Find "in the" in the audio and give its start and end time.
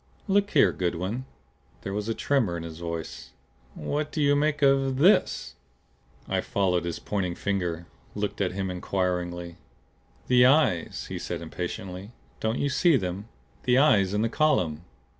14.15-14.27